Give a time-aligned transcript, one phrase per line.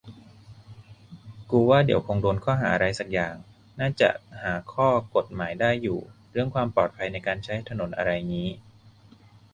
[1.51, 3.33] กูว่าเดี๋ยวคงโดนข้อหาอะไรสักอย่าง
[3.79, 4.09] น่าจะ
[4.41, 5.99] หาข้อกฎหมายได้อยู่
[6.31, 8.49] เรื่องความปลอดภัยในการใช้ถนนอะไรงี้